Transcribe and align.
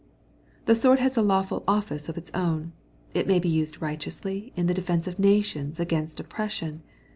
''The 0.65 0.73
swoi 0.73 0.95
d 0.95 1.01
has 1.03 1.15
a 1.15 1.21
lawful 1.21 1.63
office 1.67 2.09
of 2.09 2.17
its 2.17 2.31
own. 2.33 2.71
It 3.13 3.27
may 3.27 3.37
be 3.37 3.47
used 3.49 3.83
righteously 3.83 4.51
in 4.55 4.65
the 4.65 4.73
defence 4.73 5.05
of 5.05 5.19
nations 5.19 5.79
against 5.79 6.17
oppres 6.17 6.49
sion. 6.49 6.81